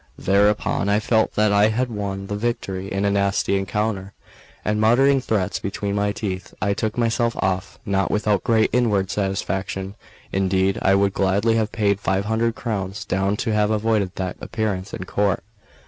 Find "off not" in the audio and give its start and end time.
7.37-8.09